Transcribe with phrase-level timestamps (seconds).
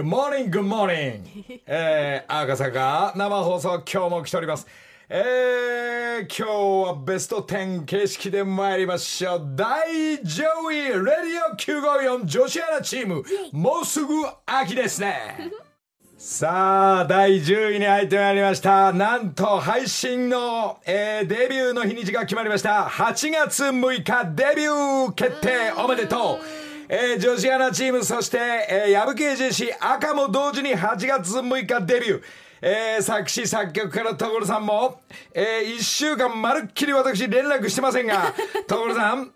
[0.00, 1.20] Good morning, good morning.
[1.66, 4.66] えー、赤坂生放送今日も来ております。
[5.10, 9.52] えー、今日はベスト10形式で参りましょう。
[9.54, 11.04] 大上位レディ
[11.52, 13.22] オ954女子アナチーム、
[13.52, 14.14] もうすぐ
[14.46, 15.50] 秋ですね。
[16.16, 18.94] さあ、第10位に入ってまいりました。
[18.94, 22.84] なんと、配信の、えーデビューの日にちが決まりました。
[22.84, 26.69] 8月6日デビュー決定おめでとう。
[26.92, 32.22] えー女子アナチーム、そして、えー、矢吹 JC 赤も同時に8月6日デビュー。
[32.62, 35.00] えー作詞作曲家の所さんも、
[35.32, 38.34] え1週間まるっきり私連絡してませんが、
[38.68, 39.30] 所さん、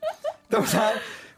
[0.51, 0.93] 所さん、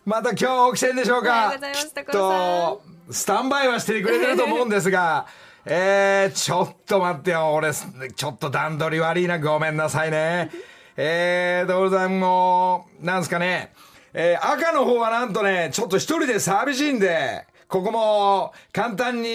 [0.06, 1.42] また今日起きてんでしょうか？
[1.42, 5.26] ようございますきっ所と、スタンバイはしてくれてると思うんですが、
[5.66, 10.50] えー、ちょっと待ってよ、俺、ちょっと段取り悪いな、ごめんなさいね。
[10.96, 13.74] えー、所さんも、なんすかね、
[14.18, 19.28] えー赤の方はなんとね、ちょっと一人で寂しいんで、ここも簡単に、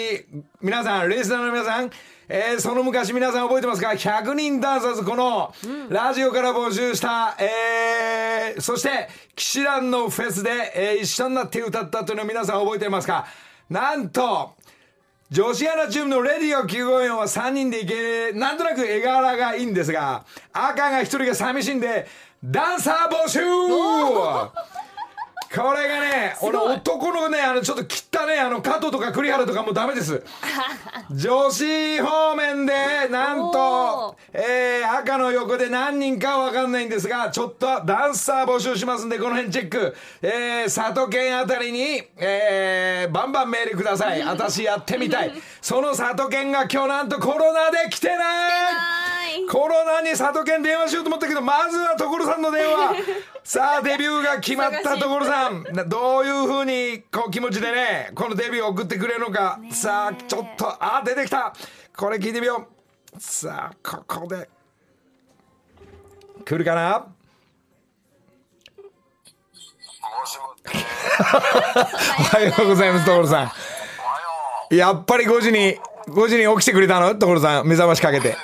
[0.60, 1.92] 皆さん、レースナーの皆さん、
[2.28, 5.54] えーその昔皆さん覚えてますか ?100 人ダンサーズ、この、
[5.90, 13.28] ラジオから募集した、えーそして、騎士団のフェスで、えー一緒になって歌ったというのを皆さん覚えてますか？
[13.70, 14.56] なんと、
[15.30, 22.08] 女子アナチームのレディオ954は3人でいけ、なんとなく絵柄がいいんですが、赤が1人が寂しいんで、
[22.44, 23.40] ダンサー募集
[25.54, 30.24] これがね、俺男のね、あのちょっと切ったね、あの加藤とか栗原とかもうダメです。
[31.12, 39.96] 女子方面で、なんおとー、えー、赤の横で何人かわかんないんですが、ちょっとダンサー募集しますんで、この辺チェック。
[40.24, 44.22] えー、佐渡県あたりに、えー、バンバンメールください。
[44.26, 45.34] 私やってみたい。
[45.62, 49.11] その佐渡県が今日なんとコロナで来てない
[49.50, 52.96] コロナに佐渡県電話しようと思ったけど、まずは所さんの電話。
[53.44, 55.64] さあ、デビューが決まった所さん。
[55.72, 59.60] などういうふうに、こう気持ちでね、このデビューを送ってくれるのか。
[59.72, 61.54] さあ、ちょっと、あ、出てきた。
[61.96, 62.68] これ聞いてみよ
[63.16, 63.20] う。
[63.20, 64.50] さあ、ここで。
[66.46, 67.06] 来るかな？
[71.20, 73.52] おはようございます、所さ
[74.72, 74.76] ん。
[74.76, 75.78] やっぱり5時に、
[76.08, 77.16] 5時に起きてくれたの？
[77.16, 78.38] 所さん、目覚ましかけて。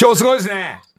[0.00, 0.80] 今日すごいですね。
[0.86, 0.92] うん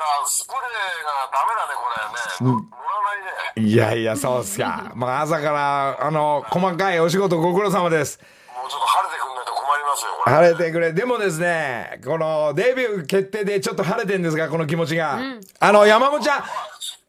[0.00, 0.62] だからスプレー
[1.04, 2.52] がダメだね、これね。
[2.52, 3.68] 乗らないね。
[3.68, 4.92] いやいや、そうっすか。
[4.94, 8.18] まあ、朝から、あの、細かいお仕事ご苦労様です。
[8.54, 10.10] もうちょっと晴れてくんないと困りますよ。
[10.24, 10.92] 晴れてくれ。
[10.92, 15.18] でもですね、このデビュー決定でちょっと晴れてんですが、この気持ちが。
[15.60, 16.44] あの、山本ちゃん。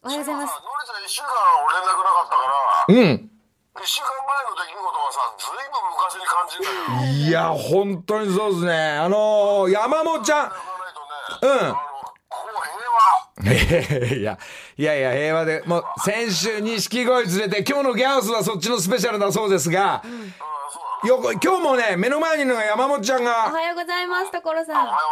[0.04, 1.28] おはようございますのりちゃん一週間
[1.72, 3.30] 連絡なかったから、うん。
[3.82, 7.28] 一週間前の出来事はさ、ずいぶん昔に感じる。
[7.28, 8.98] いや、本当にそうですね。
[8.98, 10.52] あの、山本ちゃん。
[11.42, 11.74] うん。
[13.42, 14.38] いや、
[14.76, 25.10] いやいや、平和で、もう、先週、錦鯉連れて、今日のギャオスはそっちのスペシャルだそうですが、あそうなのよく、今日もね、目の前にいるのが山本ちゃんおが、はようございます所さんおはよう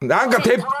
[0.00, 0.30] ございます。
[0.30, 0.78] なんか、鉄この間、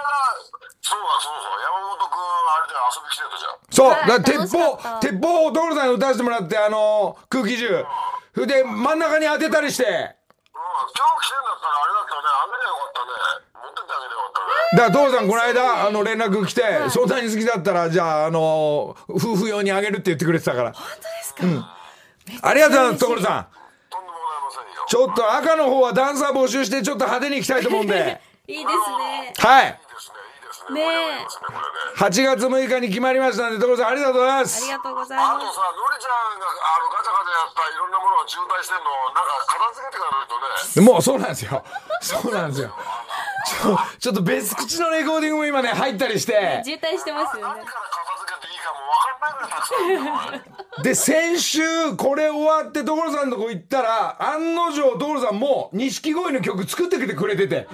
[0.80, 3.58] そうだそうそう、山本くん、あれで遊び来てたじゃん。
[3.70, 7.84] そう、はいだ鉄砲、鉄砲を所さんに打たせてもらって、あの、空気銃。
[8.34, 13.45] それで、真ん中に当てたりして、うん、今日来てんだったらあれだったね、あげりゃよかったね。
[14.72, 20.72] だから、父さん、この間、あの、連絡来て、相談に好きだったら、じゃあ、あの、夫婦用にあげるって言ってくれてたから。
[20.72, 21.60] 本当です
[22.42, 23.14] か、ありがとうございます、所さん。
[23.16, 24.84] とんでもございませんよ。
[24.88, 28.20] ちょっと赤の方はダンサー募集して、ちょっと派手に行きたいと思うんで。
[28.48, 29.66] いいですねはい。
[29.66, 30.80] いいですね、いいですね。
[30.80, 31.66] ねえ盛り上がりますね、これね。
[31.96, 34.66] 8月6日に決まりましたんで、所さん、ありがとうございまありす。
[34.68, 40.86] がとうございあとますさ、のりちゃんがあのガチャガチャやったいろんなものが渋滞してんの、なんか片付けていかないとね。
[40.86, 41.64] もう、そうなんですよ。
[42.00, 42.70] そうなんですよ。
[43.46, 46.62] ちょ、ちょっと別口のレコーディングも今ね、入ったりして。
[46.64, 47.62] 渋滞してますよね
[50.82, 57.66] で、先週、これ終わって、所さんのとこ行ったら、案の定、所さんも、錦鯉の曲作ってきてくれてて。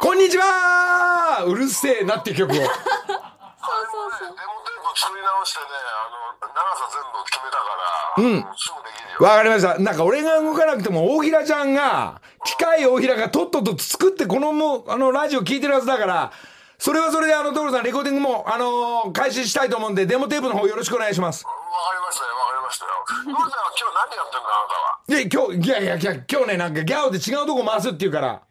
[0.00, 2.54] こんにちはうるせえなっていう曲を。
[2.54, 7.68] そうそうそうデモテープ作り直してね、あの、長さ全部決めたか
[8.16, 8.89] ら、うん、すぐで。
[9.20, 9.78] わかりました。
[9.78, 16.32] なんか俺が動かなくても、大平ちゃんが、機械大平がとっとと作って、このもう、あの、ラジオ聞いてるはずだから、
[16.78, 21.44] それはそれで、あの、所さん、レコーディングも、あのー開始したいと思うんで、デモテープの方よろしくお願いします。
[21.44, 21.58] わか
[21.94, 22.90] りましたよ、わかりましたよ。
[23.06, 24.98] 今日何やってんだ、あなたは？
[25.06, 28.42] で、今日、いやいやいや、今日ね、なんかギャオで違うとこ回すって言うから、あ、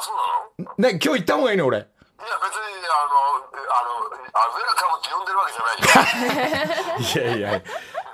[0.00, 0.10] そ
[0.58, 0.88] うなの？
[0.92, 1.76] ね、今日行った方がいいね、俺。
[1.76, 1.86] いや、
[2.16, 7.36] 別に、あの、あの、あウェルカムって呼んでるわけじゃないよ。
[7.36, 7.62] いやいや、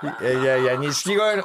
[0.03, 1.43] いやいやいや、錦鯉の。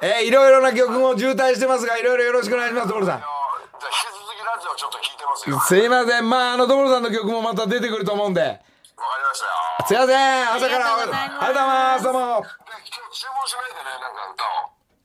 [0.00, 3.06] えーいろいろな曲も渋滞してますが、いろいろよろしくお願いします、所さん。
[3.06, 6.28] じゃあ、引き続きラジオちょっと聞いてますいません。
[6.28, 8.42] まあ、あの、所さんの曲もまた出てくると思うんで。
[8.42, 9.88] りましたよ。
[9.88, 10.52] すいません。
[10.52, 10.94] 朝から。
[10.94, 12.04] ありがとうございますありがとうございます。
[12.04, 12.42] どうも。
[12.42, 12.92] で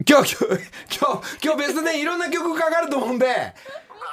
[0.09, 0.63] 今日、今日、
[0.97, 3.25] 今日、今日別でいろんな曲かかると思うんで、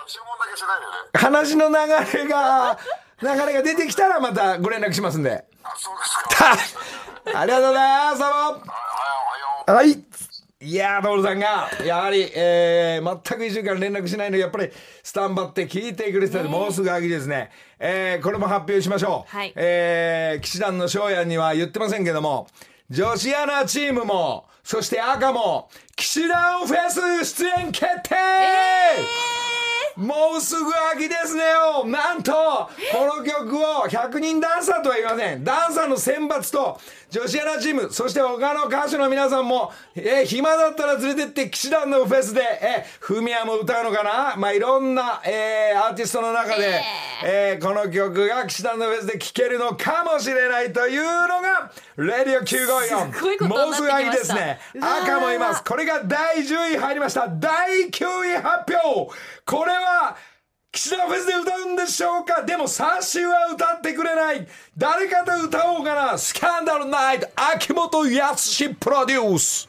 [0.06, 1.74] 注文だけしないよね話の流
[2.18, 2.78] れが、
[3.22, 5.44] 流れが出てきたらまたご連絡しますんで。
[5.62, 6.93] あそうですか
[7.32, 8.18] ありがとうございます。
[8.18, 8.60] どうもはい
[9.66, 10.04] おはようはい。
[10.60, 14.70] いやー、ドールさんが、やはり、えー、全く一週間連絡しないのやっぱり、
[15.02, 17.50] スタンバって聞いてくれてたんで、もうすぐ秋ですね。
[17.78, 19.36] えー、これも発表しましょう。
[19.36, 22.46] はいえー、騎士団の翔也には言ってませんけども、
[22.90, 28.14] 女子アナチームも、そして赤も、騎士団フェス出演決定、
[29.96, 31.84] もうすぐ秋ですねよ。
[31.84, 32.68] なんとこ
[33.18, 35.44] の曲を100人ダンサーとは言いません。
[35.44, 36.80] ダンサーの選抜と
[37.10, 44.36] 女子アナチームそして他の歌手の皆さんも、えー暇だったら連れてって騎士団のフェスで、えー、フミヤも歌うのかな？
[44.36, 46.82] まあいろんな、えーアーティストの中で、
[47.24, 53.64] えーこの曲が騎士団のフェスで聴けるのかもしれないというのが「レディオ954」すごいことになってきました。
[53.66, 54.58] もうすぐ秋ですね。
[54.80, 55.62] 赤もいます。
[55.62, 57.28] これが第10位入りました。
[57.28, 59.12] 第9位発表。
[59.46, 59.83] これは
[60.72, 62.42] 岸田フェスで歌うんでしょうか？
[62.42, 64.46] でもサッシーは歌ってくれない。
[64.76, 66.18] 誰かと歌おうかな？
[66.18, 69.68] スキャンダルナイト秋元康プロデュース。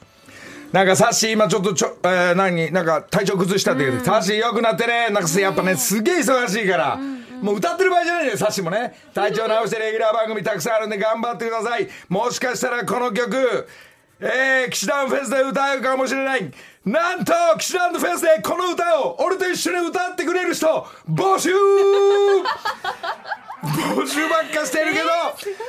[0.72, 2.72] なんかサッシー今ちょっとちょ、えー、何？
[2.72, 5.10] なんか体調崩したって言うて、サッシーよくなってね。
[5.10, 6.96] なんかやっぱねすげえ忙しいから、
[7.40, 8.94] もう歌ってる場合じゃないねサッシーもね。
[9.14, 11.88] 体調直してレギュラー番組たくさんあるんで頑張ってください。
[12.08, 13.68] もしかしたらこの曲
[14.18, 16.50] えー、騎士団フェスで歌うかもしれない
[16.86, 20.66] なんと騎士団フェスでこの歌を俺と一緒に歌ってくれる人
[21.10, 21.50] 募集
[23.66, 25.08] 募集ばっかしてるけど、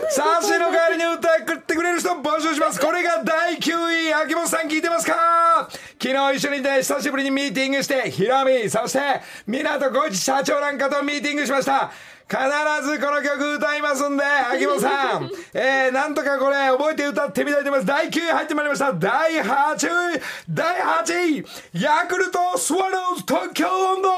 [0.10, 2.80] サーシーの代わりに歌ってくれる人募集します。
[2.80, 4.14] これが第9位。
[4.14, 5.68] 秋元さん聞いてますか？
[6.02, 9.00] 昨日一緒にね、久しぶりにミーティングして、ヒロミ、そして、
[9.48, 11.92] 港小市社長なんかとミーティングしました。
[12.30, 12.38] 必
[12.84, 17.86] ずこの曲歌いますんで、秋元さん、 えー、なんとかこれ覚えて歌ってみたいと思います。
[17.86, 18.92] 第9位入ってまいりました。
[18.94, 21.46] 第8位、第8位、
[21.82, 24.10] ヤクルトスワローズ東京音頭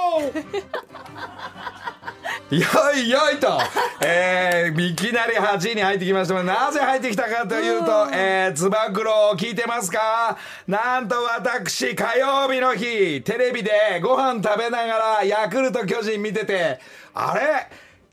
[2.49, 2.65] よ
[2.95, 3.59] いよいと、
[4.03, 6.33] えー、いきなり8位に入ってきました。
[6.33, 10.35] がなぜ入ってきたかというと、えー、つば九郎聞いてますか？
[10.67, 16.79] なんと私、火曜日の日、テレビでご飯食べながらヤクルト巨人見てて、
[17.13, 17.67] あれ？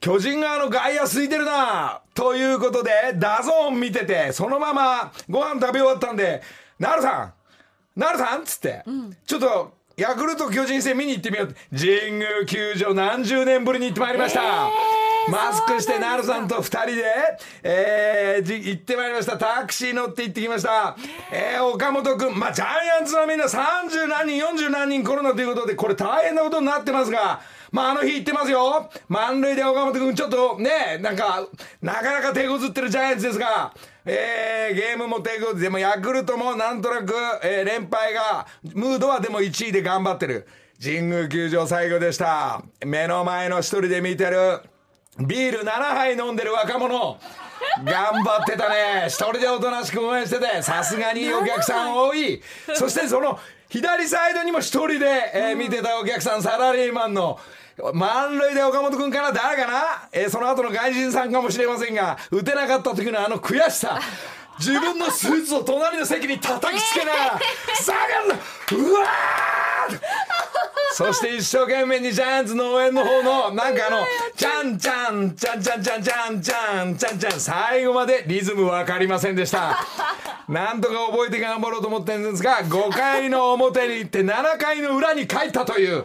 [0.07, 6.43] 巨人側の外野空いてるなということで、 DAZN 見てて、そのままご飯食べ終わったんで、
[6.79, 7.33] なるさ
[7.97, 8.85] んなるさんっつって、
[9.27, 14.71] ちょっと、ヤクルト巨人戦見に行ってみよう神宮球場何十年ぶりに行ってまいりました。
[15.29, 17.03] マスクしてなるさんと二人で、
[17.65, 19.37] えー、じ行ってまいりました。
[19.37, 20.97] タクシー乗って行ってきました。
[21.33, 22.69] えー、岡本くん、まあ、ジャイ
[23.01, 27.41] アンツのみんな30何人、40何人コロナということで、これ大変なことになってますが、
[27.73, 28.91] まあ、あの日言ってますよ。
[29.09, 31.47] 満塁で岡本君ちょっとね、なんか、
[31.83, 33.73] なかなか手こずってるジャイアンツですが、
[34.05, 40.47] えー、ゲームも手こずでもヤクルトもなんとなく、えー、連敗が、ムードはでも1位で頑張ってる。
[40.83, 42.63] 神宮球場最後でした。
[42.85, 44.61] 目の前の一人で見てる、
[45.19, 47.19] ビール7杯飲んでる若者。
[47.85, 49.07] 頑張ってたね。
[49.07, 52.43] 一人でおとなしく応援してて、さすがにお客さん多い。
[52.75, 57.39] そしてその、左サイドにも一人で、えー見てたお客さん、サラリーマンの、
[57.93, 63.99] 満塁で岡本君から誰かな、えーその後の外人さんかもしれませんが、打てなかった時のあの悔しさ。
[64.59, 67.13] 自分のスーツを隣の席に叩きつけな。
[67.13, 67.41] がら、
[67.75, 68.35] 下がるな。
[68.89, 70.26] うわー
[70.93, 79.79] そして一生懸命にジャイアンツの応援の方の、なんかあの、じゃんじゃん、じゃんじゃんじゃんじゃんじゃんじゃんじゃん、最後までリズムわかりませんでした。
[80.49, 86.05] なんとか覚えて頑張ろうと思ってるんですが、5回の表に行って7回の裏に帰ったという。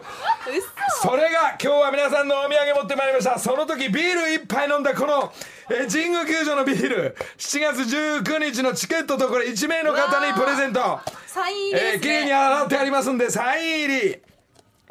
[1.00, 3.38] それが今日は皆さんのお土産持ってまいりました。
[3.38, 5.32] その時ビール一杯飲んだこの、
[5.70, 11.00] えー神宮球場のビール、7月19日のチケットとこれ1名の方にプレゼント。
[11.26, 12.34] サイン入りえー、綺麗にね。
[12.34, 14.31] 洗ってありますんで、サイン入り。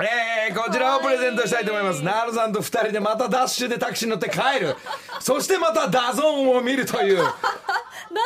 [0.04, 2.04] えー、こちらをプレゼントしたいと思います。
[2.04, 4.76] ナールさんと二人でまたダッシュでタクシーに乗って帰る。
[5.20, 7.24] そしてまた DAZN を見るという。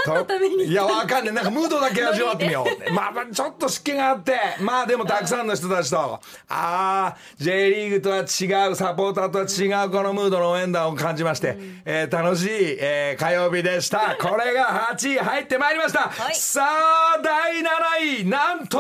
[0.06, 0.66] 何のために？
[0.66, 1.34] いや、わかんない。
[1.34, 2.94] なんかムードだけ味わってみよう。
[2.94, 14.16] まあ、まあちょっと湿気があって、まあでもたくさんの人たちと、あー、J リーグとは違う、サポーターとは違うこのムードの応援団を感じまして、えー楽しい、えー火曜日でした。
[14.20, 16.12] これが8位入ってまいりました。
[16.32, 16.36] い。
[16.36, 18.78] さあ、第7位、なんと、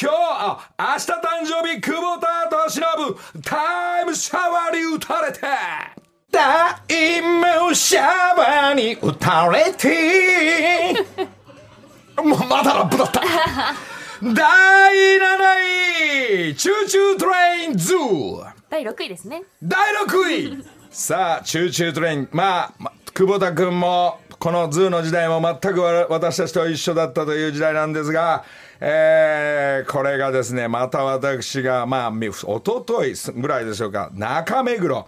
[0.00, 2.82] 今日、あ、明日誕生日、久保田と忍
[3.42, 5.40] タイムシャワーに打たれて、
[6.34, 8.02] タイムシャ
[8.36, 10.92] ワーに打たれて、
[12.20, 13.20] もうまだラップだった。
[14.20, 14.32] 第
[15.18, 18.46] 7位、 Choo Choo TRAIN ZOO。
[18.68, 19.44] 第6位ですね。
[19.62, 22.28] 第6位 さあ、 Choo Choo TRAIN。
[22.32, 28.42] まあ、ま久保田君も、この ZOO の時代も全くわ私たちと一緒だったという時代なんですが、
[28.80, 35.06] えーこれがですね、また私が、まあ、み一昨日ぐらいでしょうか、中目黒、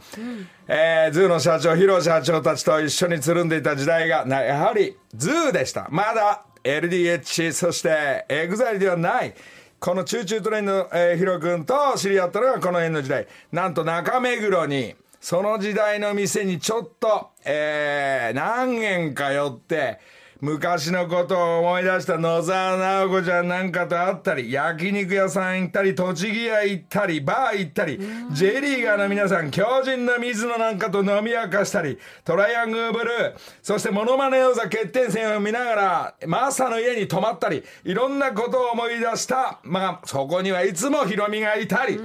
[0.68, 5.87] えー ZOO の社長、ヒロ社長たちと一緒につるんでいた時代が、やはり ZOO でした。
[5.90, 9.35] まだ LDH、そして EXILE ではない。
[9.78, 13.28] このチューチュートレインの、えーヒロ君と知り合ったのがこの辺の時代。
[13.52, 20.00] なんと中目黒に、その時代の店にちょっと、えー何軒か寄って、
[20.40, 27.99] 昔のことを思い出した野沢直子ちゃんなんかと会ったり、焼肉屋さん行ったり、栃木屋行ったり、バー行ったり、
[28.33, 39.61] ジェリーガーの皆さん、強靭な水野なんかと飲み明かしたり、トライアングルブルー、そしてモノマネ王座決定戦を見ながら、マスターの家に泊まったり、いろんなことを思い出した。
[39.62, 41.99] まあ、そこにはいつもヒロミがいたり、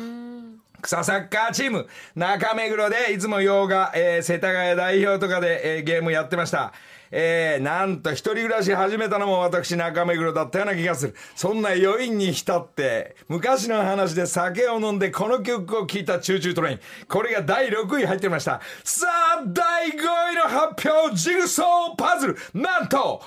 [0.81, 6.73] 草サッカーチーム、中目黒でいつも洋画、えー世田谷代表とかで、えーゲームやってました。
[7.11, 11.15] えーなんと一人暮らし始めたのも私中目黒だったような気がする。
[11.35, 16.79] そんな余韻に浸って、昔の話で酒を飲んでこの曲を聴いた Choo Choo TRAIN。
[17.07, 18.61] これが第6位入ってました。
[18.83, 19.07] さ
[19.39, 22.37] あ、第5位の発表、ジグソーパズル。
[22.53, 23.21] なんと、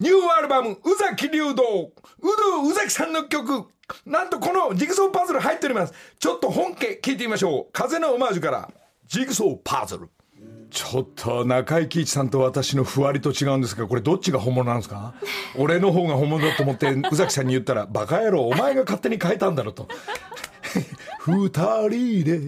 [0.00, 1.92] ニューアルバム、宇崎竜道、
[2.22, 3.66] ウド宇崎さんの曲、
[4.06, 5.94] なんとこのジグソーパズル入っております。
[6.18, 7.72] ちょっと本家聞いてみましょう。
[7.72, 8.70] 風のオマージュから、
[9.06, 10.08] ジグソーパズル。
[10.70, 15.14] ちょっと中井貴一さんと私のふわりと違うんですが、これどっちが本物なんですか？
[15.56, 19.88] 俺の方が本物だと思って宇崎さんに言ったら、バカ野郎、お前が勝手に変えたんだろと。
[21.26, 21.50] 二
[21.88, 22.40] 人で。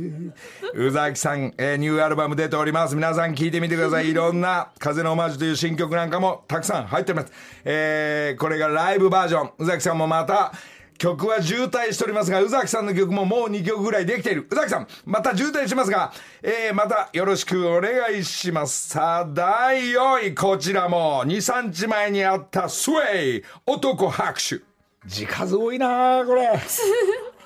[0.75, 2.95] 宇崎さん、えーニューアルバム出ております。
[2.95, 4.11] 皆さん聞いてみてください。
[4.11, 7.33] いろんな風のオマージュという新曲なんかもたくさん入っております。
[7.65, 9.51] えーこれがライブバージョン。
[9.59, 10.53] 宇崎さんもまた、
[11.03, 14.47] 曲は渋滞しておりますが、宇崎さんの曲ももう2曲ぐらいできている。
[14.49, 18.91] 宇崎さん、また渋滞しますが、えーまたよろしくお願いします。
[18.91, 24.61] さあ、第4位、こちらも、2、3日前にあったスウェイ、男拍手。
[25.05, 26.49] 字数多いなあこれ。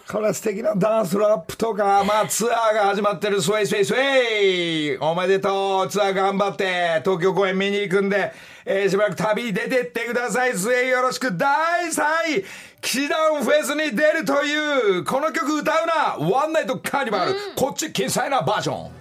[0.08, 8.32] これ素敵なダンスラップとか、まあツアーが始まってるスウェイスウェイスウェイおめでとうツアー頑張って東京公演見に行くんで、
[8.64, 11.48] えーしばらく旅に出てってくださいスウェイよろしく第
[11.86, 12.02] 3
[12.38, 12.44] 位
[12.80, 18.96] 騎士団フェスに出るというこの曲歌うなワンナイトカーニバル、こっちキサイなバージョン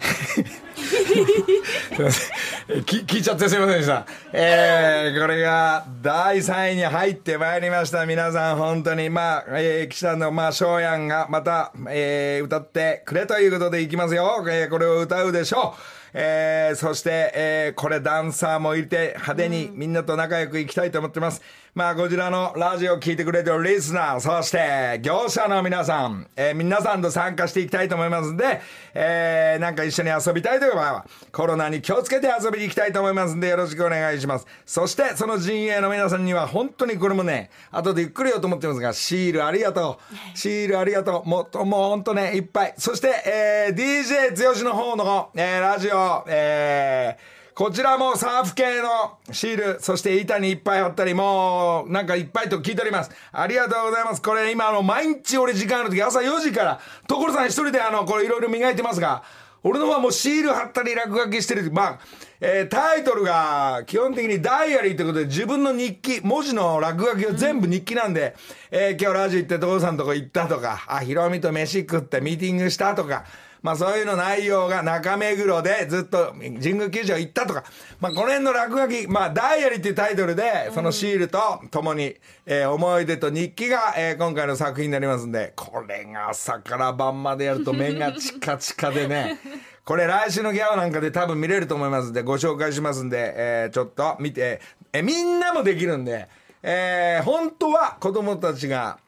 [0.00, 0.40] す
[2.00, 2.36] いません
[2.68, 4.06] えー聞聞いちゃってすいませんでした。
[4.32, 8.06] えー、これが第3位に入ってまいりました。
[8.06, 14.42] 皆さん本当に、まあ、えー、岸田の、まあ、翔やんがまた、えー、歌ってくれということでいきますよ。
[14.48, 15.80] えー、これを歌うでしょう。
[16.14, 21.42] えー、そして、えー、これダンサーもいて派手にみんなと仲良くいきたいと思ってます。
[21.74, 28.60] まあ、こちらのラジオを聞いてくれてるリスナー、そして業者の皆さん、えー皆さんと参加していきたいと思いますんで、
[28.94, 34.46] えー、なんか一緒に遊びたいという場合は、コロナに気をつけて遊びに行きたいと思いますんで、よろしくお願いします。
[34.64, 39.98] そして、その陣営の皆さんには、本当にこれもね、後でゆっくりようと思ってますが、シールありがと
[40.32, 40.38] う。
[40.38, 41.28] シールありがとう。
[41.28, 42.74] もっと、もう本当ね、いっぱい。
[42.78, 53.12] そして、えー、DJ 剛の方の、えー、ラジオ、えー、こちらもサーフ系のシール、そして板にいっぱい貼ったり、もう、なんかいっぱいと聞いております。
[53.30, 54.20] ありがとうございます。
[54.20, 59.22] これ今、あの、毎日俺時間ある時、朝4時から、所さん一人であの、これいろいろ磨いてますが、
[59.62, 61.70] 俺の方はもうシール貼ったり落書きしてる。
[61.70, 61.98] まあ、
[62.40, 68.34] えータイトルが基本的にダイアリーということで自分の日記、文字の落書きは全部日記なんで、
[68.72, 73.24] えー今日ラジオ行って所さんとこ行ったとか、あ、ヒロミと飯食ってミーティングしたとか、
[73.64, 77.64] まあそういうの内容が中目黒でずっと神宮球場行ったとか、
[77.98, 81.38] まあこの辺の落書き、まあダイアリーっていうタイトルで、そのシールと
[81.70, 89.38] 共に、えー思い出と日記が、えー今回の作品になりますんで、これが朝から晩までやると目がチカチカでね、
[89.86, 94.60] これ来週のギャオなんかで多分見れると思いますんで、ご紹介しますんで、えーちょっと見て、
[94.92, 96.28] えーみんなもできるんで、
[96.62, 98.98] えー本当は子供たちが、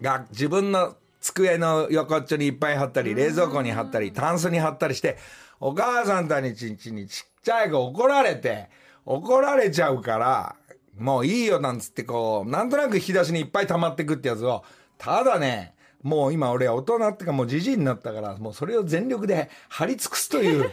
[0.00, 5.18] が自分の机の横っちょにいっぱい貼ったり冷蔵庫に貼ったりタンスに貼ったりして
[5.60, 8.70] お母さんたちにちっちゃい子怒られて
[9.04, 10.56] 怒られちゃうから
[10.98, 14.64] もういいよなんつってこうなんとなく引き出しにいっぱい溜まってくってやつを
[14.98, 20.70] ただねもう今俺は大人ってかもうじじいになったからもうそれを全力で貼り尽くすという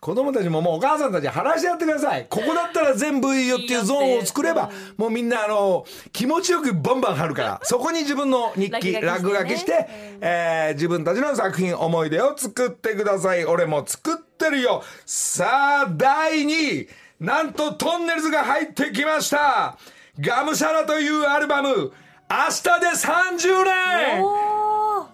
[0.00, 2.26] 子供たちももうお母さんたち貼らしてやってください。
[2.30, 7.60] ここだったら全部いいよっていうゾーンを作ればもうみんなあの気持ちよくバンバン貼るから。
[7.64, 9.86] そこに自分の日記落書きして、
[10.22, 13.44] えー自分たちの作品思い出を作ってください。
[13.44, 14.82] 俺も作ってるよ。
[15.04, 16.48] さあ第2
[16.80, 16.88] 位。
[17.20, 19.76] なんとトンネルズが入ってきました。
[20.18, 21.68] がむしゃらというアルバム。
[21.68, 24.24] 明日で30年。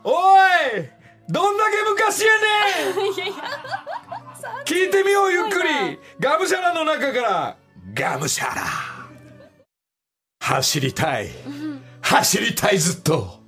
[0.05, 0.37] お
[0.78, 0.96] い
[1.28, 2.95] どんだけ昔やねん！
[4.64, 5.99] 聞いてみようゆっくり。
[6.21, 7.56] がむしゃらの中から。
[7.95, 8.62] がむしゃら
[10.40, 11.30] 走りたい。
[12.00, 13.40] 走りたいずっと。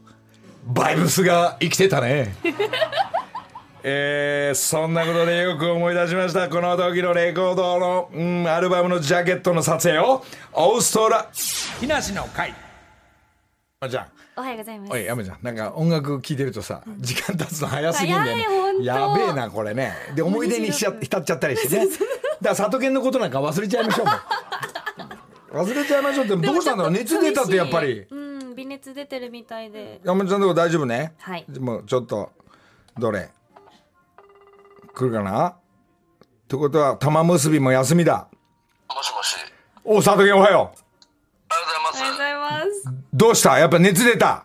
[0.65, 2.35] バイブスが生きてたね。
[3.85, 6.49] えー、そんなことでよく思い出しました。
[6.49, 10.25] この時のレコードの、うん、アルバムのジャケットの撮影を。
[10.53, 11.29] オーストラ
[11.81, 12.53] 木梨の会。
[13.81, 14.93] あじゃんおはようございます。
[14.93, 15.39] おいやめちゃん。
[15.43, 18.37] なんか音楽聴いてるとさ時間経つの早すぎんだよ
[18.79, 18.85] ね。
[18.85, 19.93] やべえなこれね。
[20.15, 21.87] で思い出にしちゃ浸っちゃったりしてね。
[21.89, 21.99] だか
[22.43, 24.07] ら里犬のことなんか忘れちゃいましょう
[25.59, 26.93] 忘れちゃいましょうってどうしたんだろう？
[26.97, 28.07] 熱出たってやっぱり。
[28.11, 30.01] うん微熱出てるみたいで。
[30.05, 31.15] 山本さんのとこ大丈夫ね？
[31.19, 31.45] はい。
[31.61, 32.31] もうちょっと
[32.99, 33.31] どれ？
[34.95, 35.49] 来るかな？
[35.49, 35.57] っ
[36.49, 38.29] てことは玉結びも休みだ。
[38.89, 39.37] もしもし。
[39.85, 40.79] お里犬おはよう
[43.15, 43.59] どうした？
[43.59, 44.27] やっぱ熱出た？
[44.27, 44.45] あ、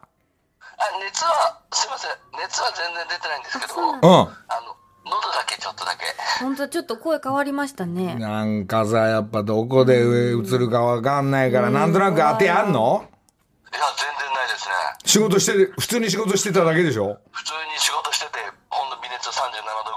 [1.03, 2.11] 熱は、すいません。
[2.41, 4.03] 熱は全然出てないんですけど、そうなんうん。
[4.03, 4.29] あの、
[5.05, 6.05] 喉だけちょっとだけ。
[6.39, 8.15] 本当ちょっと声変わりましたね。
[8.15, 13.05] なんかさやっぱどこで上映るかわかんないからなんとなく当てあんの？
[13.71, 14.73] いや、全然ないですね。
[15.05, 17.19] 仕事してる普通に仕事してただけでしょ？
[17.31, 18.39] 普通に仕事してて、
[18.69, 19.41] ほんの微熱37
[19.85, 19.95] 度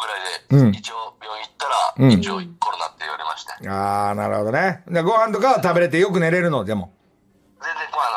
[0.50, 0.74] ぐらいで、うん。
[0.74, 3.68] 一応病院行ったら、一応コロナって言われまして。
[3.68, 4.82] ああなるほどね。
[4.88, 6.64] でご飯とかは食べれてよく寝れるの？
[6.64, 6.92] でも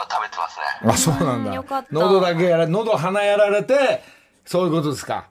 [0.10, 0.92] 食べてますね。
[0.92, 4.02] あそうなんだうんよかった喉だけやら喉鼻やられて
[4.46, 5.26] そういうことですか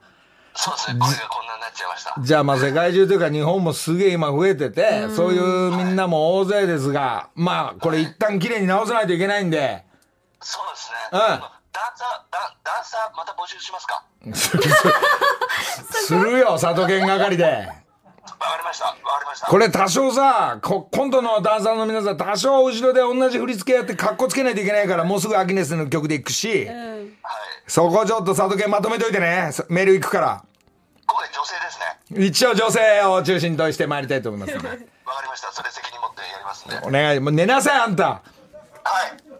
[0.55, 0.99] そうですね。
[0.99, 2.15] 声がこんなになっちゃいました。
[2.19, 9.85] じゃあまあ世界中というか日本もすげえ今増えててそういうみんなも大勢ですがまあこれ一旦きれいに直さないといけないんで
[10.41, 10.97] そうですね。
[11.13, 11.19] うん
[11.71, 14.03] ダンサー、ダンダンサーまた募集しますか？
[15.93, 17.69] するよ里犬係で。
[18.39, 18.85] わかりました。
[18.85, 19.47] わかりました。
[19.47, 27.09] これ多少さこ今度のダンサーの皆さん多少後ろで同じ振り付けやってカッコつけないといけないからもうすぐアキネスの曲で行くしうんはい。
[27.67, 30.43] そこちょっと里犬まとめといてねそメール行くから
[31.05, 32.27] これ女性ですね。
[32.27, 35.51] 一応女性を中心として参りたいと思いますわかりました。
[35.51, 36.75] それ責任持ってやりますんで。
[36.75, 36.85] はい。
[36.87, 38.21] お願いもう寝なさいあんた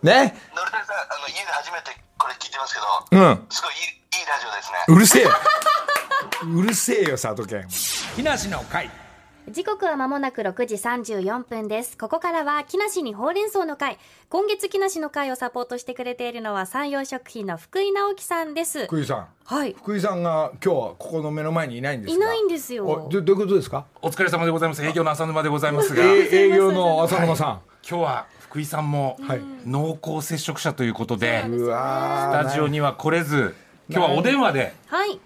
[0.02, 0.14] ね
[0.56, 2.80] のりたけさん、あの家で初めてこれ聞いてますけ
[3.16, 4.78] ど、うんすごいいいいいラジオですね。
[4.88, 5.30] うるせえよ
[6.58, 7.68] うるせえよ里犬
[8.16, 8.90] 木梨の会。
[9.50, 11.98] 時刻は間もなく6時34分です。
[11.98, 13.98] ここからは木梨にほうれん草の会。
[14.30, 18.86] 今月木梨の会をサポートしてくれているのは山陽食品の福井直樹さんです。
[18.86, 19.28] 福井さん。
[19.46, 19.74] はい。
[19.74, 22.26] 福井さんが今日はここの目の前にいないんですが。
[22.26, 22.86] いないんですよ。
[22.86, 23.86] おどどういうことですか？
[24.02, 24.86] お疲れ様でございます。
[24.86, 29.42] 営業の浅沼でございますが、え営業の浅沼さん、今日は福井さんもはい。
[29.66, 32.42] 濃厚接触者ということで、うわー。
[32.42, 33.56] スタジオには来れず、
[33.90, 35.20] 今日はお電話ではい。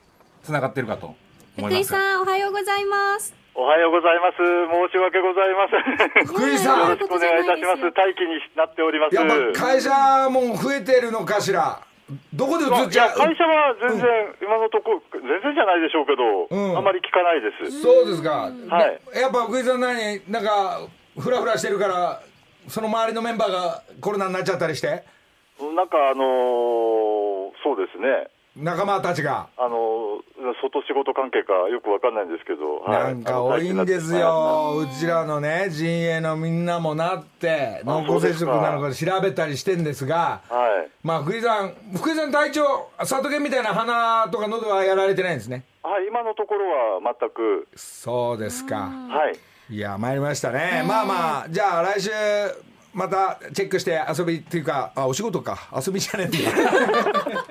[0.44, 1.08] つながってるかと。
[1.08, 1.16] 思
[1.58, 1.84] 福井。
[1.86, 4.38] さんおはようございますおはようございます。
[4.42, 6.26] 申し訳ございません。
[6.26, 7.84] 福井さんよろしくお願いいたします。
[7.96, 9.16] 待機になっております。
[9.16, 9.92] やっぱ会社
[10.32, 11.80] も増えてるのかしら？
[12.34, 13.18] どこで映っちゃう？
[13.18, 14.10] 会社は全然、
[14.42, 17.82] 今のとこ全然じゃないでしょうけど、うんあまり聞かないです。
[17.84, 18.82] そうですか、は
[19.14, 20.82] いやっぱ福井さん何なんか
[21.20, 22.22] フラフラしてるから
[22.68, 25.04] その周りのメンバーがコロナになっちゃったりして？
[25.62, 28.28] なんかあのーそうですね。
[28.56, 29.48] 仲間たちが。
[29.58, 30.04] あのー
[30.62, 33.14] 外仕事関係かよくわかんないんですけど、はい。
[33.16, 40.90] なんか多いんですよ、うちらのね陣営のみんなもなって濃厚接触なのか調べたりしてんですがはい。
[41.02, 45.64] まあ福井さん福井さん体調里犬みたいな鼻とか喉はやられてないんですね？
[45.82, 48.90] はい、今のところは全く、そうですか。
[48.90, 49.32] は
[49.70, 49.74] い。
[49.74, 50.84] いや参りましたね。
[50.86, 52.10] まあまあじゃあ来週
[52.94, 55.58] またチェックして遊びっていうかあお仕事か。
[55.74, 56.38] 遊びじゃねえんだ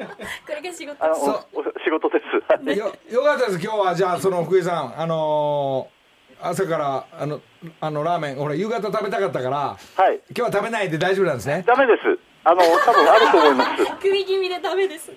[0.47, 2.25] これが仕事あの、おそうお仕事です。
[2.69, 2.77] はい。
[2.77, 6.03] よよかったです今日はじゃあその福井さんあのー
[6.45, 7.41] 朝からあの
[7.81, 9.57] あのラーメン俺夕方食べたかったから
[9.97, 10.21] はい。
[10.31, 12.32] 今日は食べないで大丈夫なんですねダメです。
[12.45, 13.85] あの、多分あると思います。
[14.03, 15.13] 食い気味でダメです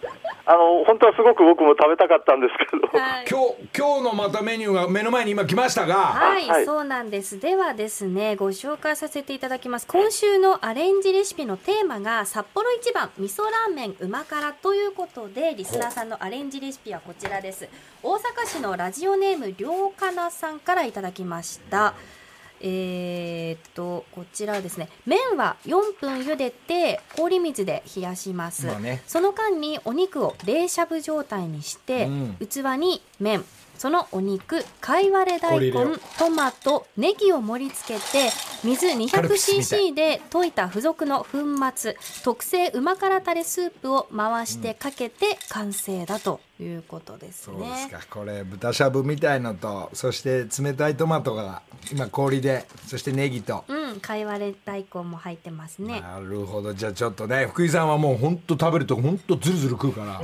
[0.45, 2.87] あの、本当はすごく僕も食べたかったんですけど。
[2.99, 7.39] はい今日今日のまたメニューが目の前に今来ましたがはい、はいそうなんです。
[7.39, 9.87] ではですね、ご紹介させていただきます。
[9.87, 17.67] 今週のアレンジレシピのテーマが札幌一番味噌ラーメンうま辛ということで、リスナーさんのアレンジレシピはこちらです。
[18.03, 21.95] 大阪市のラジオネームりょうかなさんからいただきました。
[22.61, 29.03] えーっとこちらはですね麺は4分茹でて氷水で冷やします、まあね。
[29.07, 32.37] その間にお肉を冷しゃぶ状態にして、うん。
[32.47, 33.43] 器に麺
[33.77, 35.71] そのお肉貝割れ大根
[36.17, 38.29] トマトネギを盛り付けて
[38.63, 41.39] 水カルピスみた 200cc で溶いた付属の粉
[41.75, 47.99] 末特製うま辛タレスープを回してかけて完成だということですそうですね、か。
[48.09, 51.61] これ豚しゃぶみたいのとそして冷たいトマトが
[51.91, 53.65] 今氷でそしてネギと。
[53.67, 56.01] うん貝割れ大根も入ってますね。
[56.01, 56.73] なるほど。
[56.73, 60.21] じゃあちょっとね福井さんはもうほんと食べるとほんとズルズル食うから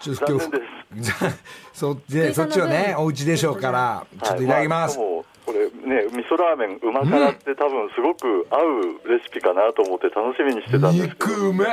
[0.00, 0.50] ちょっと今日
[1.72, 8.56] そっちでそっちはねお家でしょうからちょっといただきます、はいあもうこれね味噌ラーメンうま辛って多分すごく合
[9.06, 11.30] うレシピかなと思って楽しみにしてたんですけど。
[11.30, 11.64] 肉うめ。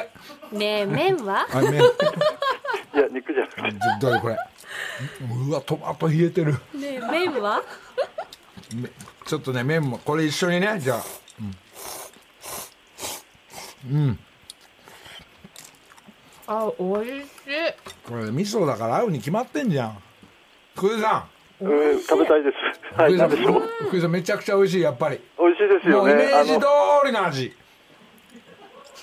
[0.51, 1.45] ねえ麺は？
[1.53, 1.73] あ麺。
[1.73, 1.77] い
[2.97, 3.75] や肉じゃなくて。
[4.01, 4.37] どれこれ。
[5.49, 6.53] うわトマト冷えてる。
[6.53, 6.59] ね
[6.95, 7.61] え麺は？
[8.73, 8.89] め
[9.25, 11.03] ちょっとね麺もこれ一緒にねじゃあ
[16.47, 17.27] あ美味しい。
[18.10, 19.97] これ味噌だから合うに決まってんじゃん。
[20.75, 21.27] 福井さ
[21.60, 22.55] うん食べたいです。
[22.55, 25.19] ん福井さんはい何でしょう福井さんめちゃくちゃ美味しいやっぱり。
[25.38, 26.23] 美味しいですもよね。
[26.23, 26.67] イメージ通の
[27.05, 27.53] りの味。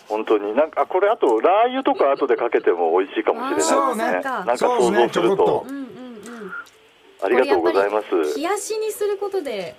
[0.09, 0.55] 本当に。
[0.55, 3.77] なんかあこれあとラー油とか後でかけても美味しいかもしれないですね。
[3.77, 4.05] そうね。
[4.05, 5.37] なんかそう想ね像すると。
[5.37, 5.67] ちょこっと。
[5.69, 5.87] うんうんうん。
[7.23, 8.37] ありがとうございます。
[8.37, 9.75] 冷やしにすることで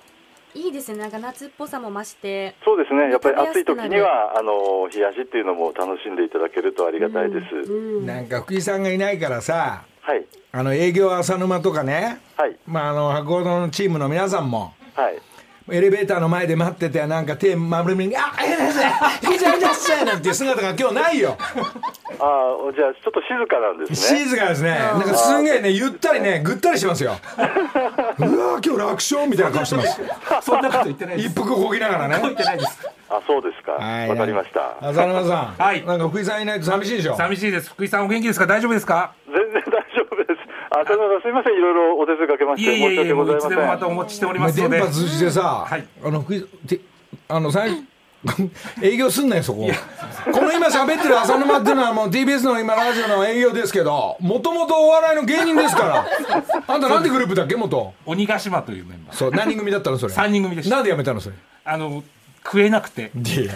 [0.56, 1.00] いいですね。
[1.00, 2.56] なんか夏っぽさも増して。
[2.64, 3.12] そうですね。
[3.12, 8.06] やっぱり暑い時にはあの冷やしっていうのも楽しんでいただけるとありがたいです、うん。
[8.06, 10.26] なんか福井さんがいないからさはい。
[10.54, 12.56] あの営業浅沼とかねはい。
[12.66, 15.22] まああの博報堂のチームの皆さんもはい。
[15.72, 21.36] エレベーターの前で待っててなんか手丸めに「あええええいじゃいじゃっしゃい」なんていう姿が今日ないよ
[22.20, 24.20] ああじゃあちょっと静かなんですね。
[24.26, 24.72] 静かですね。
[24.72, 27.14] なんかすんげえねゆったりねぐったりしてますよ。
[28.20, 30.02] うわ今日楽勝みたいな顔してます。
[30.42, 31.28] そんなこと言ってないです。
[31.30, 32.20] 一服こぎながらね。
[32.22, 32.88] 言ってないです。
[33.10, 33.74] あそうですか。
[33.74, 34.18] わ、はい。
[34.18, 34.76] かりました。
[34.90, 35.86] 浅沼さん、はい。
[35.86, 37.16] なんか福井さんいないと寂しいでしょ？
[37.16, 37.70] 寂しいです。
[37.70, 38.48] 福井さんお元気ですか？
[38.48, 39.12] 大丈夫ですか？
[39.28, 40.40] 全然大丈夫です。
[40.72, 41.54] あただすみません。
[41.54, 43.50] いろいろお手数かけましていえいえいえ申し訳ございません。
[43.52, 44.60] でもまたお持ちしております。
[44.62, 45.86] ので電波通じてさ、はい。
[46.04, 46.80] あの福井て
[47.28, 47.84] あのさい
[48.82, 49.70] 営業すんなよそこ。
[50.32, 56.06] この今喋ってる浅沼っていうのはもう TBS の今ラジオの営業ですけどもともとお笑いの芸人ですから。
[56.68, 57.94] あんたなんでグループだっけ元？
[58.06, 59.16] 鬼ヶ島というメンバー。
[59.16, 60.14] そう何人組だったのそれ？
[60.14, 60.76] 三人組でした。
[60.76, 61.36] なんで辞めたのそれ？
[61.66, 62.04] あの
[62.44, 63.12] 食えなくて。
[63.16, 63.54] いや。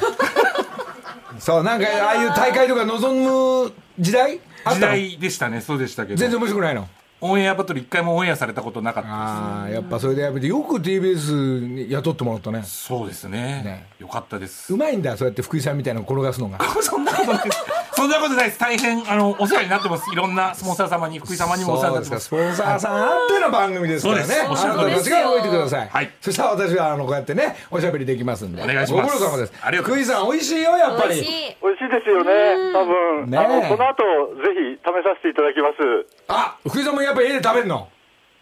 [1.39, 4.39] そうなんかああいう大会とか望む時代？
[4.65, 6.87] あっ時代でしたねそうでしたけ全然ど面白くないの？
[7.21, 12.59] オンエアバトル一回もオンエアされたことなかったああやっぱそれでやめてよく TBS に雇ってもらったね。
[12.59, 13.39] ですそうですね。
[13.63, 13.87] ね。
[13.99, 14.73] よかったです。
[14.73, 16.59] うまいんだそうやって福井さんみたいなの転がすのが。
[16.81, 17.65] そんなことないです。
[17.93, 18.59] そんなことないです。
[18.59, 20.09] 大変あのお世話になってます。
[20.11, 22.29] いろんなスポンサー様に福井様にもお世話になってます。
[22.29, 24.47] そうですかスポンサーさんあっての番組ですからね。
[24.49, 26.09] おっしゃるあなたたちが動いてください、はい。
[26.21, 28.63] そしたら私はあのこうやってねおしゃべりできますんで。
[28.63, 29.13] お願いします。
[29.13, 29.53] ご苦労様です。
[29.61, 29.95] ありがとう。
[29.95, 31.15] 福井さん美味しいよやっぱり。
[31.15, 34.03] 美味しい美味しいですよね多分、ねあのこの後
[34.43, 37.89] ぜひ試させていただきますあ福井さんもやっぱ家で食べるの？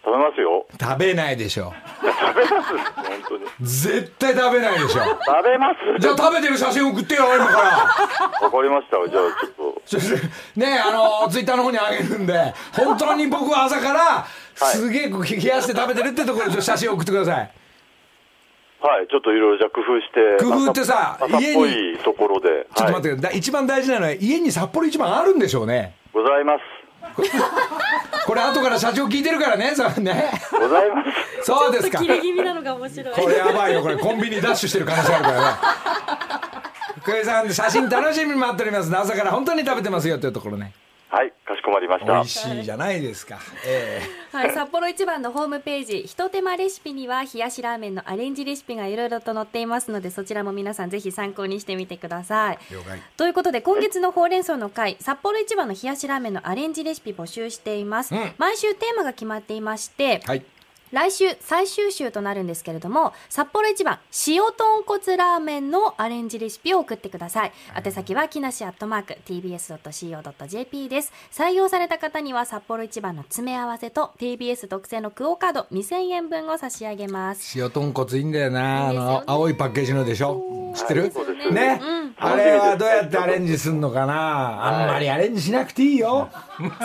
[0.03, 0.65] 食べますよ。
[0.79, 1.73] 食べないでしょ。
[2.01, 2.69] 食べます。
[2.95, 5.03] 本当に絶対食べないでしょ。
[5.03, 5.99] 食べます。
[5.99, 7.67] じゃあ食べてる写真送ってよ今から。
[8.45, 10.59] わかりましたじゃあちょっと。
[10.59, 17.35] ねあのツイッターの方にあげるんで本当に僕は朝からすげえ冷やして食べてるってところで写真送ってください。
[18.79, 22.67] はいちょっといろいろじゃあ工夫して工夫ってさ家にぽいところで。
[22.75, 25.95] ちょっと待はいって、だ一番大事なのは家に札幌一番あるんでしょうね。
[26.13, 26.61] ございます
[28.25, 30.31] これ後から社長聞いてるからねそれね。
[30.51, 31.03] ございま
[31.41, 31.45] す。
[31.45, 31.99] そうですか。
[31.99, 33.15] 切れ気味なのが面白い。
[33.15, 33.81] これやばいよ。
[33.81, 35.41] これコンビニダッシュしてる可能性あるから。
[35.41, 35.47] ね
[37.01, 38.93] 福井さん写真楽しみに待っております。
[38.93, 40.73] 朝から本当に食べてますよっていうところね
[41.09, 42.13] はいかしこまりました。
[42.13, 43.39] 美味しいじゃないですか。
[43.65, 44.01] え
[44.33, 52.59] はい、札幌一番のホームページ、ひと手間レシピには冷やしラーメンのアレンジレシピがいろいろと載っていますので、そちらも皆さんぜひ参考にしてみてください。
[52.71, 52.99] え了解。
[53.15, 58.13] ということで、今月のほうれん草の会、札幌一番の冷やしラーメンのアレンジレシピ募集しています。
[58.13, 58.33] うん。
[58.37, 60.43] 毎週テーマが決まっていまして、はい
[60.91, 67.51] 来週最終週となるんですけれども札幌一番塩豚骨ラーメンのアレンジレシピを送ってください。
[67.75, 71.11] 宛先は木梨アットマーク tbs.co.jp です。
[71.31, 77.59] 採用された方には札幌一番の詰め合わせと TBS 特製のクオカード2000円分を差し上げます。
[77.59, 78.91] 塩豚骨いいんだよな。
[78.91, 79.09] いいですよね。
[79.09, 80.73] あの青いパッケージのでしょ？
[80.75, 81.11] 知ってる？
[81.13, 82.15] そうですね、うん。
[82.17, 84.83] あれはどうやってアレンジすんのかな？
[84.83, 86.29] あんまりアレンジしなくていいよ。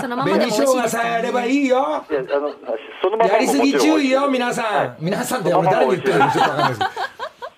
[0.00, 2.04] そのままでも紅生美味しい姜さえあですからればいいよ。
[2.10, 2.52] いやあの
[3.02, 6.78] そのままやりすぎ注意よ皆さん、皆さんって俺誰に言ってるのかちょっとわかんないです。
[6.80, 7.12] けど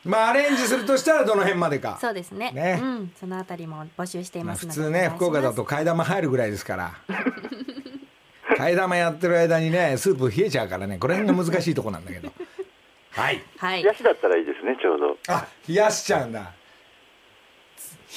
[0.04, 1.98] まあアレンジするとしたらどの辺までか。
[2.00, 2.52] そうですね。
[2.52, 2.78] ね。
[2.80, 6.92] うん、そのあたりも募集していまあますので、普通ね福岡だと替え玉入るぐらいですから。
[8.56, 10.98] 替え玉やってる間にねスープ冷えちゃうからね。
[10.98, 12.32] これ辺が難しいとこなんだけど。
[13.10, 13.42] はい。
[13.56, 13.82] はい。
[13.82, 15.16] 冷やしだったらいいですねちょうど。
[15.28, 16.52] あ冷やしちゃうんだ。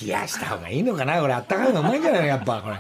[0.02, 1.34] 冷やした方がいいのかなこれ。
[1.34, 2.76] あったかいのがうまいんじゃないのやっぱこれ。
[2.76, 2.80] え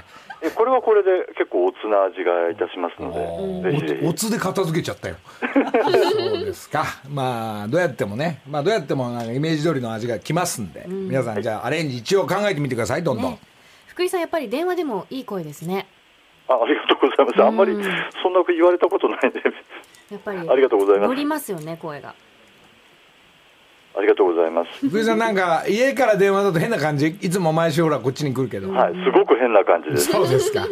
[0.51, 5.15] これはこれで結構おつな味がいたしますのでおおつで片付けちゃったよ。
[5.51, 6.85] そうですか。
[7.09, 13.39] まあどうやってもねまあどうやってもなんかイメージ通りの味がきますんで、皆さんじゃあアレンジ一応考えてみてくださいどんどん、ね
[13.87, 15.87] 福井さんやっぱり電話でもいい声ですね。
[16.47, 17.43] あありがとうございます。
[17.43, 17.83] あんまりうん。
[18.21, 19.41] そんな言われたことないんで。
[20.11, 21.07] やっぱりありがとうございます。
[21.07, 22.13] 乗りますよね声が
[23.97, 24.87] ありがとうございます。
[24.87, 27.07] 福井さんなんか家から電話だと変な感じ？
[27.07, 30.11] いつも毎週ほらこっちに来るけど、はい、すごく変な感じです。
[30.11, 30.61] そうですか。
[30.61, 30.67] は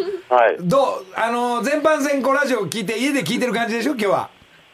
[0.52, 1.06] い、どう？
[1.16, 3.94] あの全般戦こうラジオ聞いて家で聞いてる感じでしょ？
[3.94, 4.30] 今日は、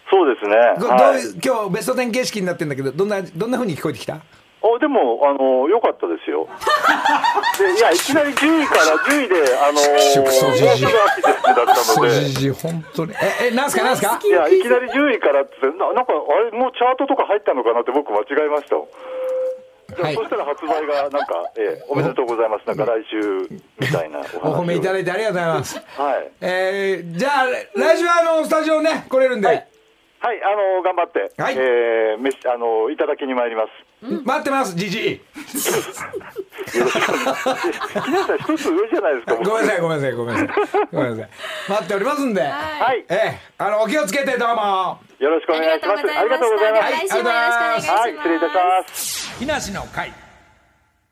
[0.10, 0.56] そうですね。
[0.56, 1.22] はい。
[1.44, 4.20] 今日ベスト10形式になってんだけどどんなどんな風に聞こえてきた？
[4.63, 6.47] あでも、あの、良かったですよ。
[7.58, 11.74] で、いや、いきなり10位から10位で、あのクソじじいだったので。
[11.82, 14.19] そうじじい本当にええなんすかなんすか？
[14.24, 18.76] いや、いきなり10位からって、ななんか、あれ、もうチャートとか入ったのかなって僕間違えました。
[18.78, 18.84] は
[20.10, 22.65] いそしたら発売が、なんか、ええ、おめでとうございます。
[22.65, 23.19] なんか来週、
[23.78, 24.50] みたいなお。
[24.56, 26.32] お褒めいただいてありがとうございますはい。
[26.39, 27.45] えー、じゃあ
[27.76, 29.67] 来週はあのスタジオね来れるんで、はい
[30.21, 33.69] はい、あの頑張って、はいえー、飯あのいただきに参ります。
[34.02, 35.60] 待ってますじじい一
[38.58, 39.36] つ上じゃないですか。
[39.36, 40.50] ごめんなさいごめんなさいごめんなさい。
[40.92, 41.30] ごめんなさい。
[41.70, 43.40] 待っておりますんで、はい、ええ。
[43.58, 45.00] あのお気をつけてどうも。
[45.20, 46.00] よろしくお願いします。
[46.18, 46.84] ありがとうございます。
[46.84, 49.38] はい、失礼いたします。
[49.40, 50.12] 木梨の会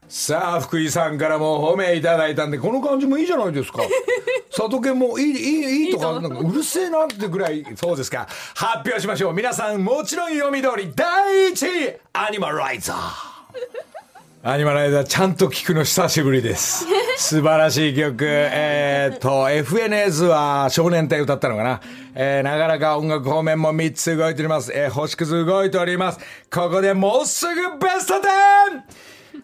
[0.10, 3.84] さあ福井さんからも褒めいただいたんでこの感じもいいじゃないですか
[4.50, 13.30] 里犬もいいいいいいとかなんかうるせえなってぐらいそうですか発表しましょう皆さんもちろん読み通り第一位アニマライザー
[14.42, 16.86] アニマライザーちゃんと聞くの久しぶりです。
[17.18, 18.24] 素晴らしい曲。
[18.26, 21.82] えーっと、FNS は少年隊歌ったのかな。
[22.16, 24.72] えー、なかなか音楽方面も3つ動いております。
[24.74, 26.20] えー、星屑動いております。
[26.50, 28.20] ここでもうすぐベスト 10!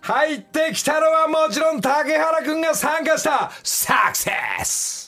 [0.02, 4.32] 入ってきたのはもちろん竹原くんが参加したサクセ
[4.64, 5.06] ス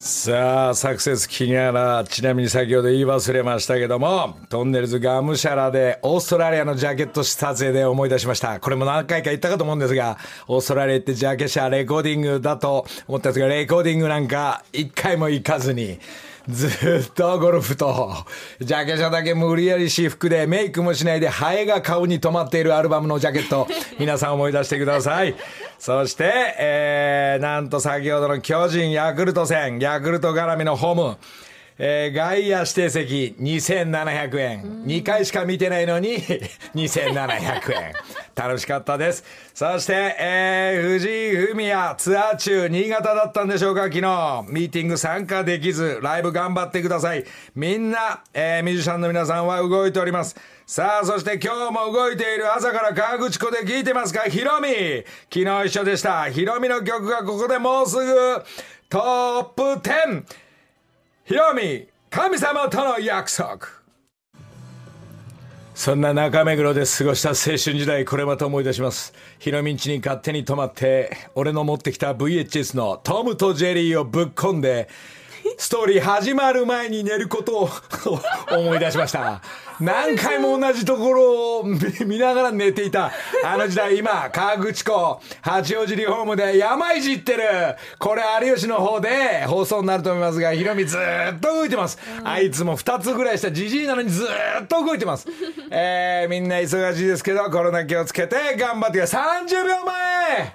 [0.00, 8.60] さあ、サクセスキニアラ、ちなみに先ほど言い忘れましたけども、トンネルズがムシャラでオーストラリアのジャケット撮影で思い出しました。
[8.60, 15.98] これも何回か言ったかと思うんですが、オーストラリアってジャケ写レコーディングだと思ったんですが、レコーディングなんか一回も行かずに、
[16.48, 16.66] ず
[17.08, 18.14] っとゴルフと、
[18.58, 25.34] ジャケ写だけ無理やり私服でメイクもしないでハエが顔に止まっているアルバムのジャケット、皆さん思い出してください。
[25.78, 31.16] そして、えー、なんと先ほどの巨人ヤクルト戦、ヤクルト絡みのホーム、
[31.80, 34.84] えー、外野指定席2700円。
[34.84, 36.16] 2回しか見てないのに
[36.74, 37.92] 2700円。
[38.34, 39.24] 楽しかったです。
[39.54, 44.00] そして、えー、藤井フミヤツアー中、新潟だったんでしょうか、昨日。
[44.48, 47.24] ミーティング参加できず、ライブ頑張ってください。
[47.54, 50.36] みんな、えー、ミュージシャンの皆さんは動いております。
[50.66, 54.22] さあ、そして今日も動いている朝から川口湖で聞いてますか？
[54.28, 54.68] ヒロミ
[55.32, 56.28] 昨日一緒でした。
[56.30, 58.42] ヒロミの曲がここでもうすぐ
[58.88, 59.44] トッ
[59.80, 60.24] プ 10!
[61.28, 63.58] ヒロミ、神様との約束。
[65.74, 69.12] そんな中目黒で過ごした青春時代、これまた思い出します。
[69.38, 74.88] ヒロミんちに勝手に泊まって、俺の持ってきた VHS のトムとジェリーをぶっ込んで、
[75.58, 77.68] ストーリー始まる前に寝ることを
[78.56, 79.42] 思い出しました。
[79.80, 81.64] 何回も同じところを
[82.06, 83.10] 見ながら寝ていた。
[83.44, 87.42] あの時代、今、河口湖、八王子リホームで山いじってる。
[87.98, 91.98] これ、有吉の方で放送になると思いますが、ヒロミずっと動いてます。
[92.22, 94.24] あいつも2つぐらいしたジジイなのにず
[94.62, 95.26] っと動いてます。
[95.70, 99.44] えー、みんな忙しいですけど、コロナ気をつけて頑張ってください。
[99.44, 100.54] 30秒前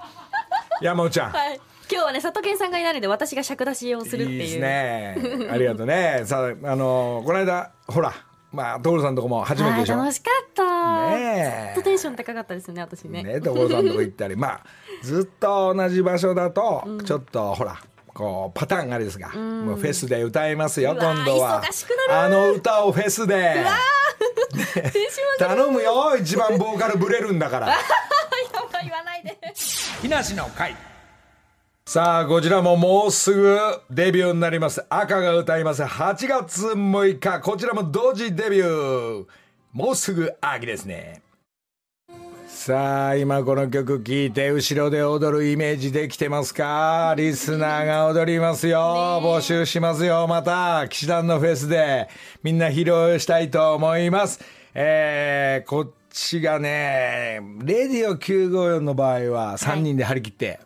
[0.82, 1.32] 山尾ちゃん。
[1.32, 1.73] はい。
[1.94, 4.42] 今日はね、佐藤健さんがいないので、私が尺出しをするっていう。
[4.42, 5.16] いいですね。
[5.52, 6.22] ありがとうね。
[6.26, 8.12] さあ、あのこの間、ほら、
[8.52, 9.98] まあ、所さんとこも初めてはい、でしょ。
[9.98, 11.10] 楽しかった。
[11.12, 13.22] ねえずっとテンション高かったですよね、私ね。
[13.22, 14.62] ね、所さんとこ行ったり、まあ、
[15.04, 17.78] ずっと同じ場所だと、ちょっと、ほら、
[18.08, 23.66] こうパターンがあれですが、もうフェスで歌いますよ今度は忙しくなるあの歌をフェスで
[24.52, 27.78] テンション上がる頼むよ一番ボーカルブレるんだから や
[28.72, 29.36] ばい言わないで。
[30.04, 30.76] 木梨の会
[31.86, 33.60] さあこちらももうすぐ
[33.92, 34.86] デビューになります。
[34.90, 35.84] 赤が歌います。
[35.84, 37.42] 8月6日。
[37.42, 39.26] こちらも同時デビュー。
[39.74, 41.22] もうすぐ秋ですね。
[42.48, 47.16] さあ今この曲聴いて後ろで踊るイメージできてますか？
[47.18, 48.80] リスナーが踊りますよ。
[49.22, 50.26] 募集しますよ。
[50.26, 52.08] また騎士団のフェスで。
[52.44, 54.40] みんな披露したいと思います。
[54.74, 60.62] えー、こっちがねレディオ954の場合は3人で張り切って、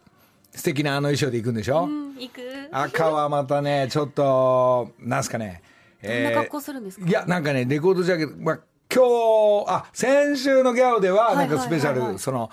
[0.57, 1.87] 素敵なあの衣装で行くんでしょ、
[2.19, 2.41] 行く。
[2.71, 5.61] 赤はまたねちょっとなんすかね。
[6.03, 7.07] どんな格好するんですか？
[7.07, 8.59] いやなんかねレコードジャケット、まあ、
[8.97, 12.49] 今日あ先週のギャオではなんかスペシャル、はいはいはいはいその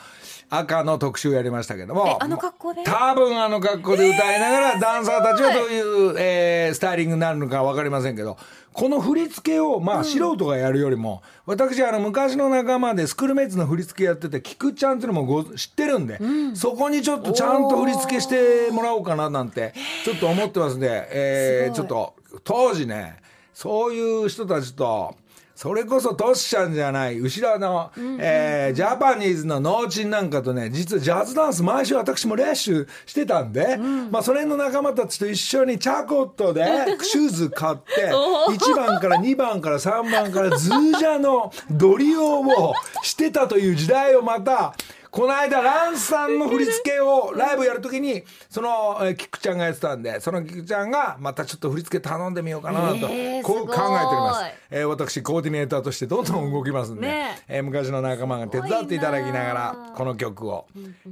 [0.51, 2.07] 赤の特集やりましたけども。
[2.07, 2.85] えあの格好で？
[2.85, 6.13] 多分あの格好で歌いながら、ダンサーたちはどうい。
[6.13, 8.37] う、えースタイリングになるのか分かりませんけど
[8.73, 16.21] この振り付けをまあ素人がやるよりも、私あの昔の仲間でスクールメイツの振り付けやってて菊ちゃんっていうのもご知ってるんで、
[16.55, 19.73] そこにちょっとちゃんと振り付けしてもらおうかななんて
[20.05, 23.17] ちょっと思ってますんで、えーちょっと当時ね
[23.55, 25.17] そういう人たちと
[25.55, 36.65] それこそトッシャンじゃない後ろの、えージャパニーズのノーチンなんかとね実はジャズダンス毎週私も練習してたんで、まあそれの仲間たちと一緒にチャコットで
[37.03, 44.75] シューズ買って1番から2番から3番からズージャのドリオをしてたという時代をまた
[45.15, 54.45] この間ランさんの振り付けをライブやるときにそのえーキクちゃんがやってたんでそのキクちゃんがまたちょっと振り付け頼んでみようかなと、えーこう考えております。
[54.45, 60.67] い、えー私コーディネーターとしてどんどん動きますんで、ねえー昔の仲間が手伝っていただきながらこの曲を、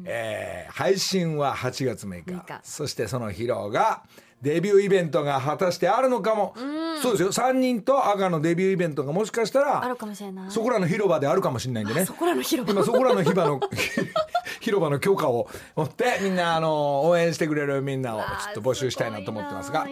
[0.04, 2.30] えー配信は8月6日。
[2.32, 2.60] 6日。
[2.64, 4.02] そしてその披露が
[4.42, 6.54] デビューイベントが果たしてあるのかも、
[7.00, 7.32] そうですよ。
[7.32, 10.50] 3人と赤のデビューイベントがもしかしたらあるかもしれない。
[10.50, 12.04] そこらの広場であるかもしれないんでね。
[12.04, 12.72] そこらの広場。
[12.72, 13.60] 今そこらの広場の
[14.60, 19.86] 広場の許可を持ってみんなあの応援してくれるみんなをちょっと募集したいなと思ってますが。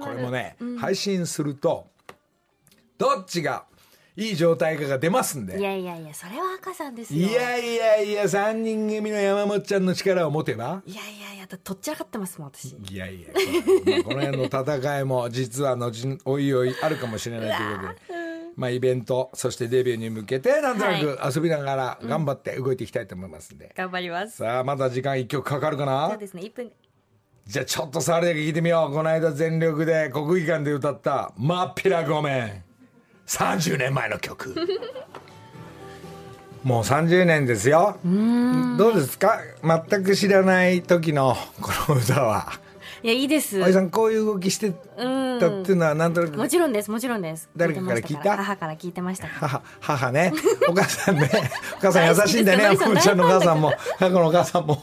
[0.00, 1.86] これもね、配信すると
[2.98, 3.64] どっちが
[4.18, 5.60] いい状態かが出ますんで。
[5.60, 7.28] いやいやいやそれは赤さんですよ。
[7.28, 10.82] いやいやいや3人組の山本ちゃんの力を持てば。
[10.84, 12.76] いやいやいやだとっちらかってますもん私。
[12.90, 13.28] いやいや、
[13.86, 18.18] まあこの辺の戦いも実は後おいおいあるかもしれないということで。
[18.56, 24.38] まあ、イベントそしてデビューに向けてなんとなく遊びながら頑張って動いていきたいと思いますんで、頑張ります。
[24.38, 26.72] さあまだ時間1曲かかるかそなうですね1分。
[27.46, 28.92] じゃあちょっとそれだけ聞いてみよう。
[28.92, 32.64] この間全力で国技館で歌った「まっぴらごめん」
[33.28, 34.54] 30年前の曲。
[36.64, 37.98] もう30年ですよ。
[38.76, 39.38] どうですか？
[39.62, 42.52] 全く知らない時のこの歌は。
[43.02, 43.62] いやいいです。
[43.62, 44.78] おじさんこういう動きしてたっ
[45.62, 47.48] ていうのはなんとなくもちろんですもちろんです。
[47.56, 48.36] 誰かから聞いた？
[48.36, 50.32] 母から聞いてました母母ね。
[50.68, 51.30] お母さんね。
[51.78, 52.64] お母さん優しいんだよね。
[52.64, 53.72] 大好きですふーちゃんのお母さんも。
[53.98, 54.82] 過去のお母さんも